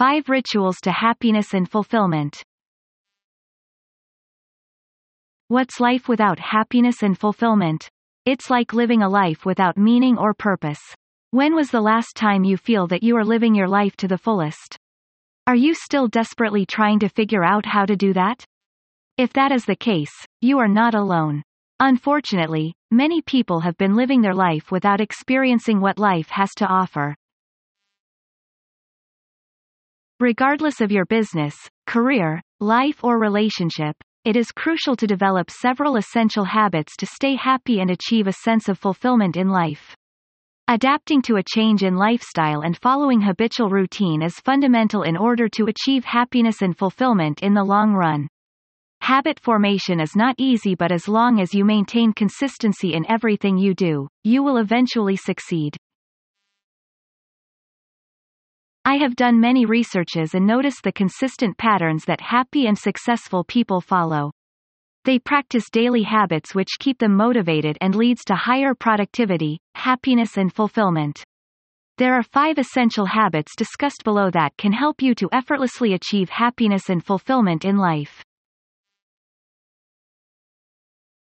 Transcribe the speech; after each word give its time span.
5 0.00 0.30
Rituals 0.30 0.78
to 0.84 0.92
Happiness 0.92 1.52
and 1.52 1.70
Fulfillment. 1.70 2.42
What's 5.48 5.78
life 5.78 6.08
without 6.08 6.38
happiness 6.38 7.02
and 7.02 7.18
fulfillment? 7.18 7.86
It's 8.24 8.48
like 8.48 8.72
living 8.72 9.02
a 9.02 9.10
life 9.10 9.44
without 9.44 9.76
meaning 9.76 10.16
or 10.16 10.32
purpose. 10.32 10.80
When 11.32 11.54
was 11.54 11.68
the 11.68 11.82
last 11.82 12.16
time 12.16 12.44
you 12.44 12.56
feel 12.56 12.86
that 12.86 13.02
you 13.02 13.14
are 13.18 13.24
living 13.26 13.54
your 13.54 13.68
life 13.68 13.94
to 13.98 14.08
the 14.08 14.16
fullest? 14.16 14.78
Are 15.46 15.54
you 15.54 15.74
still 15.74 16.08
desperately 16.08 16.64
trying 16.64 17.00
to 17.00 17.10
figure 17.10 17.44
out 17.44 17.66
how 17.66 17.84
to 17.84 17.94
do 17.94 18.14
that? 18.14 18.42
If 19.18 19.34
that 19.34 19.52
is 19.52 19.66
the 19.66 19.76
case, 19.76 20.14
you 20.40 20.60
are 20.60 20.68
not 20.68 20.94
alone. 20.94 21.42
Unfortunately, 21.78 22.72
many 22.90 23.20
people 23.20 23.60
have 23.60 23.76
been 23.76 23.96
living 23.96 24.22
their 24.22 24.34
life 24.34 24.72
without 24.72 25.02
experiencing 25.02 25.78
what 25.78 25.98
life 25.98 26.30
has 26.30 26.54
to 26.54 26.66
offer. 26.66 27.14
Regardless 30.20 30.82
of 30.82 30.92
your 30.92 31.06
business, 31.06 31.56
career, 31.86 32.42
life 32.60 33.02
or 33.02 33.18
relationship, 33.18 33.96
it 34.26 34.36
is 34.36 34.52
crucial 34.52 34.94
to 34.96 35.06
develop 35.06 35.50
several 35.50 35.96
essential 35.96 36.44
habits 36.44 36.94
to 36.98 37.06
stay 37.06 37.36
happy 37.36 37.80
and 37.80 37.90
achieve 37.90 38.26
a 38.26 38.34
sense 38.34 38.68
of 38.68 38.78
fulfillment 38.78 39.38
in 39.38 39.48
life. 39.48 39.96
Adapting 40.68 41.22
to 41.22 41.36
a 41.36 41.42
change 41.42 41.82
in 41.82 41.96
lifestyle 41.96 42.60
and 42.60 42.76
following 42.76 43.22
habitual 43.22 43.70
routine 43.70 44.20
is 44.20 44.38
fundamental 44.40 45.04
in 45.04 45.16
order 45.16 45.48
to 45.48 45.68
achieve 45.68 46.04
happiness 46.04 46.60
and 46.60 46.76
fulfillment 46.76 47.40
in 47.40 47.54
the 47.54 47.64
long 47.64 47.94
run. 47.94 48.28
Habit 49.00 49.40
formation 49.40 50.00
is 50.00 50.14
not 50.14 50.34
easy 50.36 50.74
but 50.74 50.92
as 50.92 51.08
long 51.08 51.40
as 51.40 51.54
you 51.54 51.64
maintain 51.64 52.12
consistency 52.12 52.92
in 52.92 53.10
everything 53.10 53.56
you 53.56 53.72
do, 53.72 54.06
you 54.22 54.42
will 54.42 54.58
eventually 54.58 55.16
succeed. 55.16 55.78
I 58.84 58.96
have 58.96 59.14
done 59.14 59.40
many 59.40 59.66
researches 59.66 60.34
and 60.34 60.46
noticed 60.46 60.82
the 60.82 60.92
consistent 60.92 61.58
patterns 61.58 62.04
that 62.06 62.20
happy 62.20 62.66
and 62.66 62.78
successful 62.78 63.44
people 63.44 63.80
follow. 63.80 64.32
They 65.04 65.18
practice 65.18 65.70
daily 65.70 66.02
habits 66.02 66.54
which 66.54 66.78
keep 66.78 66.98
them 66.98 67.14
motivated 67.14 67.76
and 67.80 67.94
leads 67.94 68.24
to 68.24 68.34
higher 68.34 68.74
productivity, 68.74 69.58
happiness 69.74 70.38
and 70.38 70.52
fulfillment. 70.52 71.22
There 71.98 72.14
are 72.14 72.22
five 72.22 72.56
essential 72.56 73.04
habits 73.04 73.54
discussed 73.56 74.04
below 74.04 74.30
that 74.30 74.56
can 74.56 74.72
help 74.72 75.02
you 75.02 75.14
to 75.16 75.28
effortlessly 75.32 75.92
achieve 75.92 76.30
happiness 76.30 76.88
and 76.88 77.04
fulfillment 77.04 77.66
in 77.66 77.76
life. 77.76 78.24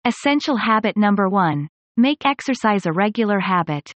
Essential 0.06 0.58
habit 0.58 0.96
number 0.96 1.28
one. 1.28 1.68
Make 1.98 2.26
exercise 2.26 2.86
a 2.86 2.94
regular 2.94 3.40
habit. 3.40 3.92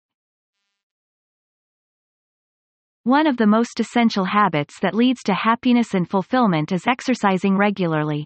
One 3.11 3.27
of 3.27 3.37
the 3.37 3.47
most 3.49 3.81
essential 3.81 4.25
habits 4.25 4.79
that 4.79 4.95
leads 4.95 5.25
to 5.25 5.35
happiness 5.35 5.95
and 5.95 6.09
fulfillment 6.09 6.71
is 6.71 6.87
exercising 6.87 7.57
regularly. 7.57 8.25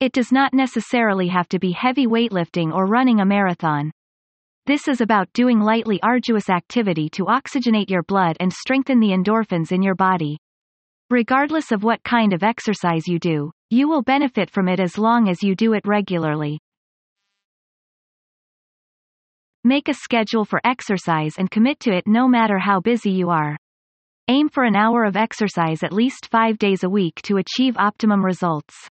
It 0.00 0.12
does 0.12 0.30
not 0.30 0.52
necessarily 0.52 1.28
have 1.28 1.48
to 1.48 1.58
be 1.58 1.72
heavy 1.72 2.06
weightlifting 2.06 2.74
or 2.74 2.84
running 2.84 3.20
a 3.20 3.24
marathon. 3.24 3.90
This 4.66 4.86
is 4.86 5.00
about 5.00 5.32
doing 5.32 5.60
lightly 5.60 5.98
arduous 6.02 6.50
activity 6.50 7.08
to 7.08 7.24
oxygenate 7.24 7.88
your 7.88 8.02
blood 8.02 8.36
and 8.38 8.52
strengthen 8.52 9.00
the 9.00 9.12
endorphins 9.12 9.72
in 9.72 9.82
your 9.82 9.94
body. 9.94 10.36
Regardless 11.08 11.72
of 11.72 11.82
what 11.82 12.04
kind 12.04 12.34
of 12.34 12.42
exercise 12.42 13.08
you 13.08 13.18
do, 13.18 13.50
you 13.70 13.88
will 13.88 14.02
benefit 14.02 14.50
from 14.50 14.68
it 14.68 14.78
as 14.78 14.98
long 14.98 15.30
as 15.30 15.42
you 15.42 15.56
do 15.56 15.72
it 15.72 15.86
regularly. 15.86 16.58
Make 19.64 19.88
a 19.88 19.94
schedule 19.94 20.44
for 20.44 20.60
exercise 20.64 21.36
and 21.38 21.50
commit 21.50 21.80
to 21.80 21.94
it 21.96 22.06
no 22.06 22.28
matter 22.28 22.58
how 22.58 22.78
busy 22.78 23.10
you 23.10 23.30
are. 23.30 23.56
Aim 24.28 24.48
for 24.48 24.62
an 24.62 24.76
hour 24.76 25.02
of 25.02 25.16
exercise 25.16 25.82
at 25.82 25.92
least 25.92 26.28
five 26.30 26.56
days 26.56 26.84
a 26.84 26.88
week 26.88 27.20
to 27.22 27.38
achieve 27.38 27.76
optimum 27.76 28.24
results. 28.24 28.88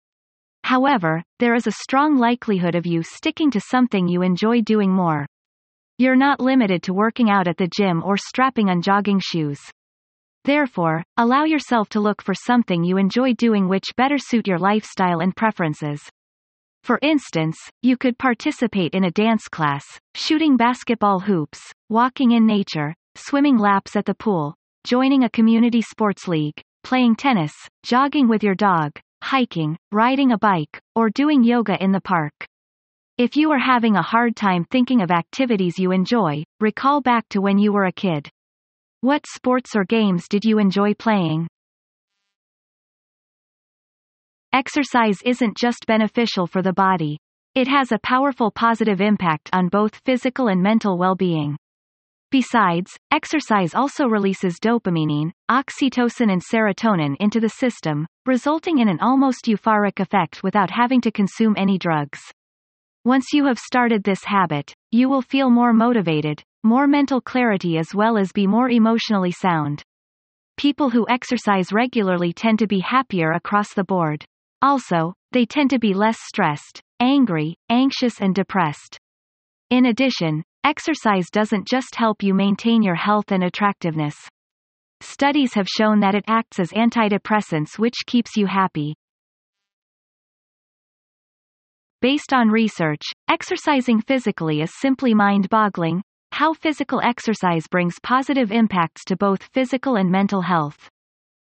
However, 0.65 1.23
there 1.39 1.55
is 1.55 1.67
a 1.67 1.73
strong 1.73 2.19
likelihood 2.19 2.75
of 2.75 2.85
you 2.85 3.03
sticking 3.03 3.51
to 3.53 3.61
something 3.61 4.07
you 4.07 4.21
enjoy 4.21 4.61
doing 4.61 4.91
more. 4.91 5.25
You're 5.97 6.15
not 6.15 6.41
limited 6.41 6.83
to 6.83 6.93
working 6.93 7.31
out 7.31 7.49
at 7.49 7.57
the 7.57 7.71
gym 7.75 8.03
or 8.05 8.19
strapping 8.19 8.69
on 8.69 8.83
jogging 8.83 9.19
shoes. 9.19 9.61
Therefore, 10.45 11.03
allow 11.17 11.45
yourself 11.45 11.89
to 11.91 12.01
look 12.01 12.21
for 12.21 12.35
something 12.35 12.85
you 12.85 12.99
enjoy 12.99 13.33
doing 13.33 13.67
which 13.67 13.97
better 13.97 14.19
suit 14.19 14.47
your 14.47 14.59
lifestyle 14.59 15.21
and 15.21 15.35
preferences. 15.35 16.03
For 16.83 16.99
instance, 17.01 17.57
you 17.81 17.97
could 17.97 18.19
participate 18.19 18.95
in 18.95 19.05
a 19.05 19.11
dance 19.11 19.49
class, 19.49 19.85
shooting 20.15 20.59
basketball 20.59 21.21
hoops, 21.21 21.73
walking 21.89 22.33
in 22.33 22.47
nature, 22.47 22.95
swimming 23.15 23.57
laps 23.57 23.97
at 23.97 24.05
the 24.05 24.15
pool, 24.15 24.55
joining 24.85 25.25
a 25.25 25.31
community 25.31 25.81
sports 25.81 26.29
league, 26.29 26.61
playing 26.83 27.17
tennis, 27.17 27.55
jogging 27.83 28.29
with 28.29 28.43
your 28.43 28.55
dog, 28.55 28.93
hiking, 29.23 29.79
riding 29.93 30.33
a 30.33 30.39
bike, 30.39 30.79
or 30.95 31.09
doing 31.09 31.43
yoga 31.43 31.83
in 31.83 31.91
the 31.91 32.03
park. 32.03 32.35
If 33.17 33.35
you 33.35 33.51
are 33.53 33.59
having 33.59 33.97
a 33.97 34.03
hard 34.03 34.37
time 34.37 34.67
thinking 34.67 35.01
of 35.01 35.11
activities 35.11 35.79
you 35.79 35.91
enjoy, 35.91 36.45
recall 36.61 37.01
back 37.01 37.27
to 37.31 37.41
when 37.41 37.57
you 37.57 37.73
were 37.73 37.87
a 37.87 37.93
kid. 37.93 38.29
What 39.01 39.25
sports 39.27 39.75
or 39.75 39.87
games 39.87 40.29
did 40.29 40.45
you 40.45 40.59
enjoy 40.59 40.93
playing? 40.93 41.49
Exercise 44.53 45.17
isn't 45.25 45.57
just 45.57 45.87
beneficial 45.87 46.47
for 46.47 46.61
the 46.61 46.75
body. 46.75 47.17
It 47.55 47.69
has 47.69 47.91
a 47.91 47.99
powerful 48.01 48.51
positive 48.51 49.01
impact 49.01 49.49
on 49.55 49.69
both 49.69 49.97
physical 50.05 50.49
and 50.49 50.63
mental 50.63 50.99
well-being. 50.99 51.57
Besides, 52.35 52.99
exercise 53.13 53.77
also 53.77 54.09
releases 54.09 54.59
dopamine, 54.59 55.31
oxytocin 55.49 56.33
and 56.33 56.43
serotonin 56.43 57.15
into 57.21 57.39
the 57.39 57.49
system, 57.49 58.09
resulting 58.27 58.79
in 58.79 58.89
an 58.89 58.99
almost 58.99 59.45
euphoric 59.45 60.01
effect 60.01 60.43
without 60.43 60.69
having 60.69 61.01
to 61.03 61.13
consume 61.13 61.55
any 61.57 61.79
drugs. 61.79 62.19
Once 63.05 63.27
you 63.33 63.45
have 63.45 63.61
started 63.61 64.03
this 64.03 64.25
habit, 64.25 64.75
you 64.91 65.09
will 65.09 65.23
feel 65.23 65.49
more 65.49 65.73
motivated, 65.73 66.43
more 66.65 66.89
mental 66.89 67.21
clarity 67.21 67.79
as 67.79 67.95
well 67.95 68.19
as 68.19 68.33
be 68.33 68.49
more 68.49 68.69
emotionally 68.69 69.31
sound. 69.31 69.85
People 70.57 70.91
who 70.91 71.07
exercise 71.09 71.73
regularly 71.73 72.33
tend 72.33 72.59
to 72.59 72.67
be 72.67 72.81
happier 72.81 73.31
across 73.31 73.75
the 73.75 73.85
board. 73.85 74.25
Also, 74.61 75.15
they 75.31 75.47
tend 75.47 75.71
to 75.71 75.79
be 75.79 75.95
less 75.95 76.19
stressed, 76.21 76.83
angry, 76.99 77.55
anxious 77.69 78.21
and 78.21 78.35
depressed. 78.35 78.99
In 79.71 79.87
addition, 79.87 80.43
Exercise 80.65 81.27
doesn't 81.31 81.69
just 81.69 81.95
help 81.95 82.23
you 82.23 82.33
maintain 82.33 82.83
your 82.83 82.95
health 82.95 83.33
and 83.33 83.45
attractiveness. 83.45 84.17
Studies 85.03 85.53
have 85.53 85.69
shown 85.69 86.01
that 86.01 86.15
it 86.15 86.25
acts 86.27 86.59
as 86.59 86.71
antidepressants 86.71 87.79
which 87.79 88.07
keeps 88.07 88.35
you 88.35 88.47
happy. 88.47 88.95
Based 92.01 92.33
on 92.33 92.49
research, 92.49 93.03
exercising 93.29 94.01
physically 94.01 94.63
is 94.63 94.81
simply 94.81 95.13
mind-boggling, 95.13 96.03
how 96.33 96.55
physical 96.55 97.03
exercise 97.03 97.67
brings 97.71 97.97
positive 98.03 98.51
impacts 98.51 99.05
to 99.05 99.17
both 99.17 99.43
physical 99.43 99.97
and 99.97 100.11
mental 100.11 100.41
health. 100.41 100.89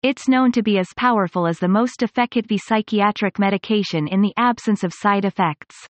It's 0.01 0.27
known 0.27 0.51
to 0.53 0.63
be 0.63 0.79
as 0.79 0.89
powerful 0.97 1.45
as 1.45 1.59
the 1.59 1.67
most 1.67 2.01
effective 2.01 2.45
psychiatric 2.57 3.37
medication 3.37 4.07
in 4.07 4.21
the 4.21 4.33
absence 4.35 4.83
of 4.83 4.93
side 4.95 5.25
effects. 5.25 5.87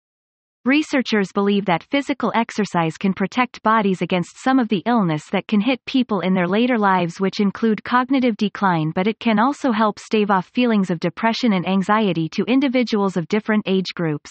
Researchers 0.65 1.31
believe 1.33 1.65
that 1.65 1.81
physical 1.81 2.31
exercise 2.35 2.95
can 2.95 3.15
protect 3.15 3.63
bodies 3.63 4.03
against 4.03 4.37
some 4.43 4.59
of 4.59 4.69
the 4.69 4.83
illness 4.85 5.27
that 5.31 5.47
can 5.47 5.59
hit 5.59 5.83
people 5.85 6.19
in 6.19 6.35
their 6.35 6.47
later 6.47 6.77
lives 6.77 7.19
which 7.19 7.39
include 7.39 7.83
cognitive 7.83 8.37
decline 8.37 8.91
but 8.93 9.07
it 9.07 9.19
can 9.19 9.39
also 9.39 9.71
help 9.71 9.97
stave 9.97 10.29
off 10.29 10.45
feelings 10.53 10.91
of 10.91 10.99
depression 10.99 11.53
and 11.53 11.67
anxiety 11.67 12.29
to 12.29 12.43
individuals 12.43 13.17
of 13.17 13.27
different 13.27 13.63
age 13.65 13.87
groups. 13.95 14.29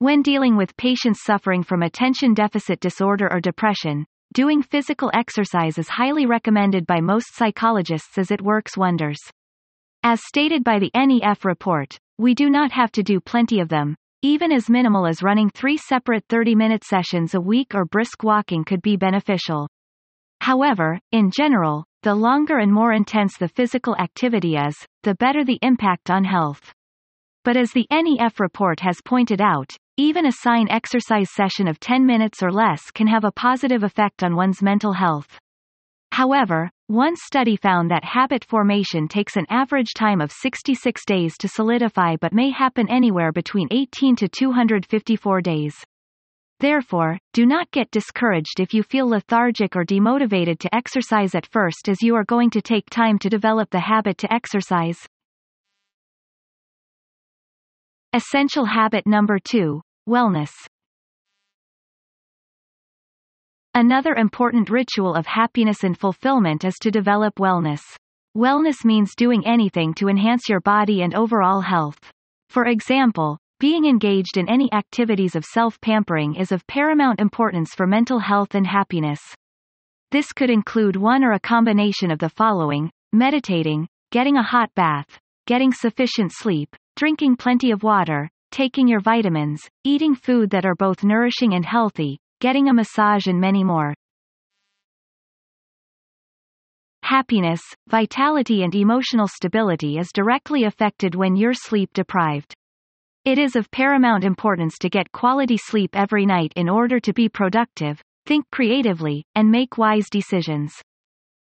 When 0.00 0.20
dealing 0.20 0.56
with 0.56 0.76
patients 0.76 1.22
suffering 1.22 1.62
from 1.62 1.84
attention 1.84 2.34
deficit 2.34 2.80
disorder 2.80 3.32
or 3.32 3.38
depression, 3.38 4.04
doing 4.32 4.62
physical 4.62 5.12
exercise 5.14 5.78
is 5.78 5.88
highly 5.88 6.26
recommended 6.26 6.88
by 6.88 7.00
most 7.00 7.36
psychologists 7.36 8.18
as 8.18 8.32
it 8.32 8.42
works 8.42 8.76
wonders. 8.76 9.20
As 10.02 10.26
stated 10.26 10.64
by 10.64 10.80
the 10.80 10.90
NEF 10.92 11.44
report, 11.44 11.96
we 12.18 12.34
do 12.34 12.50
not 12.50 12.72
have 12.72 12.90
to 12.92 13.04
do 13.04 13.20
plenty 13.20 13.60
of 13.60 13.68
them, 13.68 13.94
even 14.26 14.50
as 14.50 14.68
minimal 14.68 15.06
as 15.06 15.22
running 15.22 15.48
three 15.48 15.76
separate 15.76 16.26
30-minute 16.26 16.82
sessions 16.82 17.36
a 17.36 17.40
week 17.40 17.76
or 17.76 17.84
brisk 17.84 18.24
walking 18.24 18.64
could 18.64 18.82
be 18.82 18.96
beneficial. 18.96 19.68
However, 20.40 20.98
in 21.12 21.30
general, 21.30 21.84
the 22.02 22.12
longer 22.12 22.58
and 22.58 22.72
more 22.72 22.92
intense 22.92 23.36
the 23.36 23.46
physical 23.46 23.94
activity 23.98 24.56
is, 24.56 24.74
the 25.04 25.14
better 25.14 25.44
the 25.44 25.60
impact 25.62 26.10
on 26.10 26.24
health. 26.24 26.72
But 27.44 27.56
as 27.56 27.70
the 27.70 27.86
NEF 27.92 28.40
report 28.40 28.80
has 28.80 28.98
pointed 29.04 29.40
out, 29.40 29.70
even 29.96 30.26
a 30.26 30.32
sign 30.32 30.66
exercise 30.70 31.28
session 31.32 31.68
of 31.68 31.78
10 31.78 32.04
minutes 32.04 32.42
or 32.42 32.50
less 32.50 32.90
can 32.90 33.06
have 33.06 33.22
a 33.22 33.30
positive 33.30 33.84
effect 33.84 34.24
on 34.24 34.34
one's 34.34 34.60
mental 34.60 34.94
health. 34.94 35.38
However, 36.10 36.68
one 36.88 37.16
study 37.16 37.56
found 37.56 37.90
that 37.90 38.04
habit 38.04 38.44
formation 38.44 39.08
takes 39.08 39.36
an 39.36 39.44
average 39.50 39.92
time 39.94 40.20
of 40.20 40.30
66 40.30 41.04
days 41.04 41.36
to 41.38 41.48
solidify 41.48 42.14
but 42.20 42.32
may 42.32 42.50
happen 42.50 42.88
anywhere 42.88 43.32
between 43.32 43.66
18 43.72 44.14
to 44.16 44.28
254 44.28 45.40
days. 45.40 45.74
Therefore, 46.60 47.18
do 47.32 47.44
not 47.44 47.70
get 47.72 47.90
discouraged 47.90 48.60
if 48.60 48.72
you 48.72 48.82
feel 48.82 49.08
lethargic 49.08 49.74
or 49.74 49.84
demotivated 49.84 50.58
to 50.60 50.74
exercise 50.74 51.34
at 51.34 51.46
first 51.46 51.88
as 51.88 52.02
you 52.02 52.14
are 52.14 52.24
going 52.24 52.50
to 52.50 52.62
take 52.62 52.88
time 52.88 53.18
to 53.18 53.28
develop 53.28 53.68
the 53.70 53.80
habit 53.80 54.16
to 54.18 54.32
exercise. 54.32 54.98
Essential 58.12 58.64
habit 58.64 59.06
number 59.06 59.38
2. 59.38 59.82
Wellness. 60.08 60.52
Another 63.76 64.14
important 64.14 64.70
ritual 64.70 65.14
of 65.14 65.26
happiness 65.26 65.84
and 65.84 65.98
fulfillment 65.98 66.64
is 66.64 66.76
to 66.80 66.90
develop 66.90 67.34
wellness. 67.34 67.82
Wellness 68.34 68.86
means 68.86 69.14
doing 69.14 69.46
anything 69.46 69.92
to 69.96 70.08
enhance 70.08 70.48
your 70.48 70.60
body 70.60 71.02
and 71.02 71.14
overall 71.14 71.60
health. 71.60 71.98
For 72.48 72.64
example, 72.64 73.36
being 73.60 73.84
engaged 73.84 74.38
in 74.38 74.48
any 74.48 74.72
activities 74.72 75.36
of 75.36 75.44
self-pampering 75.44 76.36
is 76.36 76.52
of 76.52 76.66
paramount 76.66 77.20
importance 77.20 77.74
for 77.74 77.86
mental 77.86 78.18
health 78.18 78.54
and 78.54 78.66
happiness. 78.66 79.20
This 80.10 80.32
could 80.32 80.48
include 80.48 80.96
one 80.96 81.22
or 81.22 81.32
a 81.32 81.38
combination 81.38 82.10
of 82.10 82.18
the 82.18 82.30
following, 82.30 82.90
meditating, 83.12 83.88
getting 84.10 84.38
a 84.38 84.42
hot 84.42 84.70
bath, 84.74 85.18
getting 85.46 85.70
sufficient 85.70 86.32
sleep, 86.32 86.74
drinking 86.96 87.36
plenty 87.36 87.72
of 87.72 87.82
water, 87.82 88.30
taking 88.50 88.88
your 88.88 89.00
vitamins, 89.00 89.68
eating 89.84 90.14
food 90.14 90.48
that 90.48 90.64
are 90.64 90.76
both 90.76 91.04
nourishing 91.04 91.52
and 91.52 91.66
healthy, 91.66 92.18
getting 92.40 92.68
a 92.68 92.74
massage 92.74 93.26
and 93.26 93.40
many 93.40 93.64
more. 93.64 93.94
Happiness, 97.02 97.60
vitality 97.88 98.62
and 98.62 98.74
emotional 98.74 99.28
stability 99.28 99.96
is 99.98 100.10
directly 100.12 100.64
affected 100.64 101.14
when 101.14 101.36
you're 101.36 101.54
sleep 101.54 101.88
deprived. 101.94 102.52
It 103.24 103.38
is 103.38 103.56
of 103.56 103.70
paramount 103.70 104.24
importance 104.24 104.76
to 104.78 104.88
get 104.88 105.12
quality 105.12 105.56
sleep 105.56 105.90
every 105.94 106.26
night 106.26 106.52
in 106.56 106.68
order 106.68 107.00
to 107.00 107.12
be 107.12 107.28
productive, 107.28 108.02
think 108.26 108.44
creatively, 108.50 109.24
and 109.34 109.50
make 109.50 109.78
wise 109.78 110.08
decisions. 110.10 110.74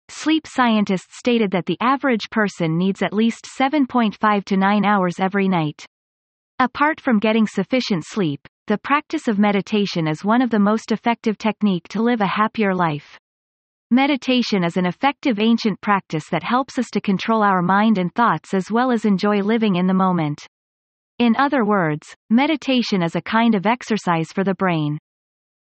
Sleep 0.10 0.46
scientists 0.46 1.18
stated 1.18 1.52
that 1.52 1.66
the 1.68 1.78
average 1.80 2.30
person 2.32 2.78
needs 2.78 3.02
at 3.02 3.14
least 3.14 3.48
7.5 3.60 4.46
to 4.46 4.58
9 4.58 4.84
hours 4.84 5.20
every 5.20 5.48
night. 5.48 5.86
Apart 6.60 7.00
from 7.00 7.18
getting 7.18 7.48
sufficient 7.48 8.04
sleep, 8.06 8.46
the 8.72 8.78
practice 8.78 9.28
of 9.28 9.38
meditation 9.38 10.08
is 10.08 10.24
one 10.24 10.42
of 10.42 10.50
the 10.50 10.58
most 10.58 10.94
effective 10.94 11.38
technique 11.38 11.86
to 11.90 12.02
live 12.02 12.22
a 12.22 12.26
happier 12.26 12.74
life. 12.74 13.20
Meditation 13.90 14.64
is 14.64 14.78
an 14.78 14.86
effective 14.86 15.42
ancient 15.42 15.82
practice 15.82 16.30
that 16.30 16.42
helps 16.42 16.80
us 16.80 16.86
to 16.94 17.02
control 17.02 17.44
our 17.44 17.62
mind 17.62 17.98
and 17.98 18.16
thoughts 18.16 18.54
as 18.54 18.72
well 18.72 18.90
as 18.90 19.04
enjoy 19.04 19.42
living 19.42 19.76
in 19.76 19.88
the 19.88 19.94
moment. 19.94 20.48
In 21.20 21.36
other 21.36 21.66
words, 21.66 22.16
meditation 22.30 23.04
is 23.04 23.14
a 23.14 23.22
kind 23.22 23.56
of 23.56 23.66
exercise 23.66 24.32
for 24.32 24.46
the 24.46 24.56
brain. 24.56 24.98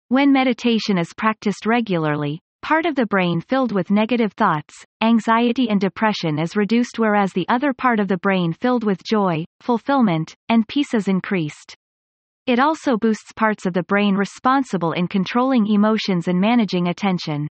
When 0.08 0.32
meditation 0.32 0.98
is 0.98 1.14
practiced 1.14 1.66
regularly, 1.66 2.40
part 2.62 2.86
of 2.86 2.96
the 2.96 3.08
brain 3.08 3.42
filled 3.42 3.74
with 3.74 3.92
negative 3.92 4.32
thoughts, 4.38 4.86
anxiety 5.04 5.70
and 5.70 5.82
depression 5.82 6.40
is 6.40 6.56
reduced 6.56 6.98
whereas 6.98 7.34
the 7.34 7.50
other 7.50 7.74
part 7.74 8.00
of 8.00 8.08
the 8.08 8.20
brain 8.20 8.54
filled 8.54 8.86
with 8.86 9.04
joy, 9.04 9.44
fulfillment, 9.60 10.34
and 10.48 10.66
peace 10.70 10.94
is 10.94 11.10
increased. 11.10 11.76
It 12.48 12.60
also 12.60 12.98
boosts 12.98 13.32
parts 13.36 13.66
of 13.66 13.74
the 13.74 13.84
brain 13.84 14.16
responsible 14.16 14.94
in 14.94 15.08
controlling 15.08 15.68
emotions 15.68 16.28
and 16.28 16.40
managing 16.40 16.88
attention. 16.88 17.48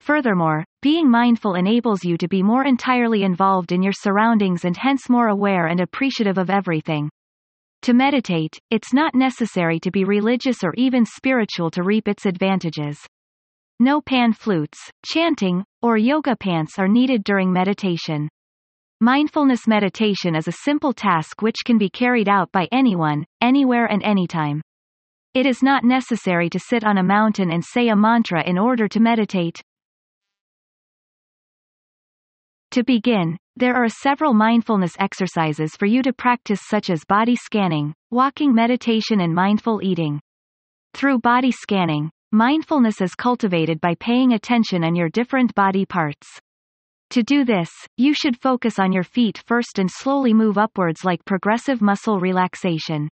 Furthermore, 0.00 0.64
being 0.82 1.10
mindful 1.10 1.54
enables 1.54 2.04
you 2.04 2.16
to 2.18 2.28
be 2.28 2.42
more 2.42 2.64
entirely 2.64 3.24
involved 3.24 3.72
in 3.72 3.82
your 3.82 3.92
surroundings 3.92 4.64
and 4.64 4.76
hence 4.76 5.08
more 5.08 5.28
aware 5.28 5.66
and 5.66 5.80
appreciative 5.80 6.38
of 6.38 6.50
everything. 6.50 7.10
To 7.82 7.92
meditate, 7.92 8.58
it's 8.70 8.92
not 8.92 9.14
necessary 9.14 9.78
to 9.80 9.90
be 9.90 10.04
religious 10.04 10.64
or 10.64 10.74
even 10.76 11.04
spiritual 11.04 11.70
to 11.72 11.82
reap 11.82 12.08
its 12.08 12.26
advantages. 12.26 12.98
No 13.78 14.00
pan 14.00 14.32
flutes, 14.32 14.78
chanting, 15.04 15.64
or 15.82 15.96
yoga 15.96 16.34
pants 16.36 16.78
are 16.78 16.88
needed 16.88 17.24
during 17.24 17.52
meditation. 17.52 18.28
Mindfulness 19.02 19.68
meditation 19.68 20.34
is 20.34 20.48
a 20.48 20.52
simple 20.64 20.94
task 20.94 21.42
which 21.42 21.56
can 21.66 21.76
be 21.76 21.90
carried 21.90 22.30
out 22.30 22.50
by 22.50 22.66
anyone, 22.72 23.26
anywhere 23.42 23.84
and 23.84 24.02
anytime. 24.02 24.62
It 25.34 25.44
is 25.44 25.62
not 25.62 25.84
necessary 25.84 26.48
to 26.48 26.58
sit 26.58 26.82
on 26.82 26.96
a 26.96 27.02
mountain 27.02 27.50
and 27.50 27.62
say 27.62 27.88
a 27.88 27.94
mantra 27.94 28.42
in 28.48 28.56
order 28.56 28.88
to 28.88 28.98
meditate. 28.98 29.60
To 32.70 32.82
begin, 32.84 33.36
there 33.54 33.74
are 33.74 33.90
several 33.90 34.32
mindfulness 34.32 34.96
exercises 34.98 35.76
for 35.76 35.84
you 35.84 36.02
to 36.02 36.14
practice 36.14 36.62
such 36.66 36.88
as 36.88 37.04
body 37.04 37.36
scanning, 37.36 37.92
walking 38.10 38.54
meditation 38.54 39.20
and 39.20 39.34
mindful 39.34 39.82
eating. 39.82 40.22
Through 40.94 41.18
body 41.18 41.52
scanning, 41.52 42.10
mindfulness 42.32 43.02
is 43.02 43.14
cultivated 43.14 43.78
by 43.82 43.94
paying 44.00 44.32
attention 44.32 44.82
on 44.84 44.96
your 44.96 45.10
different 45.10 45.54
body 45.54 45.84
parts. 45.84 46.40
To 47.10 47.22
do 47.22 47.44
this, 47.44 47.70
you 47.96 48.14
should 48.14 48.40
focus 48.40 48.78
on 48.78 48.92
your 48.92 49.04
feet 49.04 49.42
first 49.46 49.78
and 49.78 49.90
slowly 49.90 50.34
move 50.34 50.58
upwards 50.58 51.04
like 51.04 51.24
progressive 51.24 51.80
muscle 51.80 52.20
relaxation. 52.20 53.08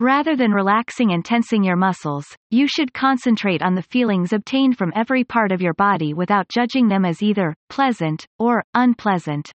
Rather 0.00 0.36
than 0.36 0.52
relaxing 0.52 1.12
and 1.12 1.24
tensing 1.24 1.64
your 1.64 1.76
muscles, 1.76 2.26
you 2.50 2.66
should 2.68 2.92
concentrate 2.92 3.62
on 3.62 3.74
the 3.74 3.82
feelings 3.82 4.32
obtained 4.32 4.76
from 4.76 4.92
every 4.94 5.24
part 5.24 5.52
of 5.52 5.62
your 5.62 5.74
body 5.74 6.12
without 6.12 6.48
judging 6.48 6.88
them 6.88 7.04
as 7.04 7.22
either 7.22 7.54
pleasant 7.70 8.26
or 8.38 8.62
unpleasant. 8.74 9.50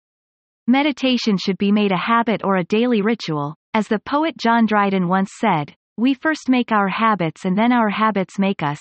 Meditation 0.67 1.37
should 1.37 1.57
be 1.57 1.71
made 1.71 1.91
a 1.91 1.97
habit 1.97 2.43
or 2.43 2.57
a 2.57 2.63
daily 2.63 3.01
ritual, 3.01 3.55
as 3.73 3.87
the 3.87 3.99
poet 3.99 4.37
John 4.37 4.65
Dryden 4.65 5.07
once 5.07 5.31
said, 5.39 5.73
we 5.97 6.13
first 6.13 6.49
make 6.49 6.71
our 6.71 6.87
habits 6.87 7.45
and 7.45 7.57
then 7.57 7.71
our 7.71 7.89
habits 7.89 8.37
make 8.37 8.61
us. 8.61 8.79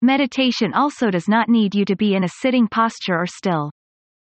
Meditation 0.00 0.72
also 0.74 1.10
does 1.10 1.28
not 1.28 1.48
need 1.48 1.74
you 1.74 1.84
to 1.84 1.96
be 1.96 2.14
in 2.14 2.24
a 2.24 2.28
sitting 2.40 2.66
posture 2.66 3.18
or 3.18 3.26
still. 3.26 3.70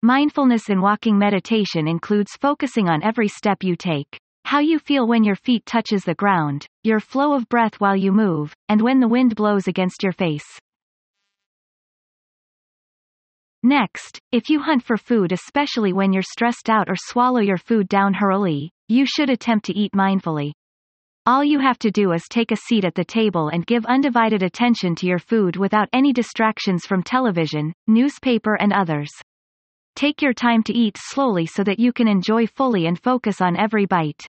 Mindfulness 0.05 0.67
in 0.67 0.81
walking 0.81 1.17
meditation 1.17 1.88
includes 1.88 2.35
focusing 2.41 2.89
on 2.89 3.01
every 3.03 3.29
step 3.29 3.63
you 3.63 3.77
take. 3.77 4.19
How 4.44 4.59
you 4.59 4.77
feel 4.77 5.07
when 5.07 5.23
your 5.23 5.38
feet 5.38 5.65
touches 5.65 6.03
the 6.03 6.13
ground, 6.13 6.67
your 6.83 7.00
flow 7.00 7.33
of 7.33 7.47
breath 7.47 7.79
while 7.79 7.95
you 7.95 8.11
move, 8.11 8.53
and 8.67 8.81
when 8.81 9.00
the 9.00 9.07
wind 9.07 9.33
blows 9.33 9.69
against 9.69 10.03
your 10.03 10.11
face. 10.11 10.44
Next, 13.63 14.19
if 14.33 14.50
you 14.50 14.59
hunt 14.59 14.83
for 14.83 14.97
food 14.97 15.31
especially 15.31 15.94
when 15.94 16.11
you're 16.11 16.21
stressed 16.21 16.69
out 16.69 16.89
or 16.89 16.95
swallow 16.97 17.39
your 17.39 17.55
food 17.55 17.88
down 17.88 18.13
hurriedly, 18.13 18.71
you 18.89 19.05
should 19.05 19.29
attempt 19.29 19.67
to 19.67 19.73
eat 19.73 19.94
mindfully. 19.94 20.51
All 21.25 21.45
you 21.45 21.59
have 21.59 21.79
to 21.79 21.91
do 21.91 22.11
is 22.11 22.23
take 22.29 22.51
a 22.51 22.57
seat 22.57 22.83
at 22.83 22.95
the 22.95 23.05
table 23.05 23.47
and 23.47 23.65
give 23.65 23.85
undivided 23.85 24.44
attention 24.44 24.95
to 24.95 25.07
your 25.07 25.19
food 25.19 25.55
without 25.55 25.88
any 25.94 26.11
distractions 26.11 26.85
from 26.85 27.03
television, 27.03 27.71
newspaper 27.88 28.55
and 28.55 28.73
others. 28.73 29.09
Take 29.95 30.21
your 30.21 30.33
time 30.33 30.63
to 30.63 30.73
eat 30.73 30.97
slowly 30.99 31.45
so 31.45 31.63
that 31.63 31.79
you 31.79 31.93
can 31.93 32.07
enjoy 32.07 32.47
fully 32.47 32.88
and 32.88 33.00
focus 33.00 33.41
on 33.41 33.55
every 33.55 33.85
bite. 33.85 34.25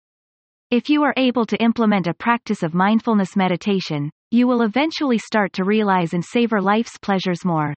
If 0.70 0.88
you 0.88 1.02
are 1.04 1.14
able 1.16 1.46
to 1.46 1.62
implement 1.62 2.06
a 2.06 2.14
practice 2.14 2.62
of 2.62 2.74
mindfulness 2.74 3.36
meditation, 3.36 4.10
you 4.30 4.46
will 4.46 4.62
eventually 4.62 5.18
start 5.18 5.52
to 5.54 5.64
realize 5.64 6.12
and 6.12 6.24
savor 6.24 6.60
life's 6.60 6.98
pleasures 6.98 7.44
more. 7.44 7.74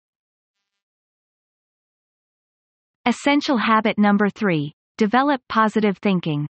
Essential 3.06 3.58
habit 3.58 3.98
number 3.98 4.29
3. 4.29 4.74
Develop 4.98 5.41
positive 5.48 5.98
thinking. 6.00 6.48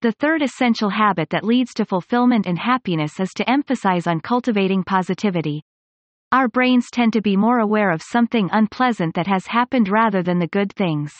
The 0.00 0.12
third 0.12 0.42
essential 0.42 0.90
habit 0.90 1.30
that 1.30 1.42
leads 1.42 1.74
to 1.74 1.84
fulfillment 1.84 2.46
and 2.46 2.56
happiness 2.56 3.18
is 3.18 3.30
to 3.34 3.50
emphasize 3.50 4.06
on 4.06 4.20
cultivating 4.20 4.84
positivity. 4.84 5.62
Our 6.30 6.46
brains 6.46 6.90
tend 6.92 7.14
to 7.14 7.22
be 7.22 7.38
more 7.38 7.60
aware 7.60 7.90
of 7.90 8.02
something 8.02 8.50
unpleasant 8.52 9.14
that 9.14 9.26
has 9.26 9.46
happened 9.46 9.88
rather 9.88 10.22
than 10.22 10.38
the 10.38 10.46
good 10.46 10.70
things. 10.74 11.10